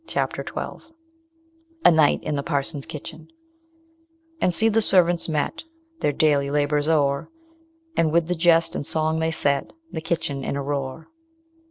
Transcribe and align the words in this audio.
CHAPTER 0.07 0.43
XII 0.43 0.91
A 1.85 1.91
NIGHT 1.91 2.23
IN 2.23 2.35
THE 2.35 2.41
PARSON'S 2.41 2.87
KITCHEN 2.87 3.27
"And 4.41 4.51
see 4.51 4.67
the 4.67 4.81
servants 4.81 5.29
met, 5.29 5.63
Their 5.99 6.11
daily 6.11 6.49
labour's 6.49 6.89
o'er; 6.89 7.29
And 7.95 8.11
with 8.11 8.27
the 8.27 8.33
jest 8.33 8.73
and 8.73 8.83
song 8.83 9.19
they 9.19 9.29
set 9.29 9.73
The 9.91 10.01
kitchen 10.01 10.43
in 10.43 10.55
a 10.55 10.63
roar." 10.63 11.07